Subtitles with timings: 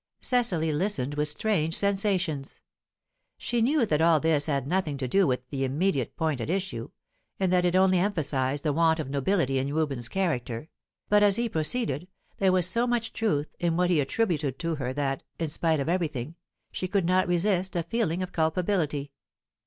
[0.19, 2.59] Cecily listened with strange sensations.
[3.37, 6.89] She knew that all this had nothing to do with the immediate point at issue,
[7.39, 10.69] and that it only emphasized the want of nobility in Reuben's character,
[11.07, 12.07] but, as he proceeded,
[12.39, 15.87] there was so much truth in what he attributed to her that, in spite of
[15.87, 16.33] everything,
[16.71, 19.11] she could not resist a feeling of culpability.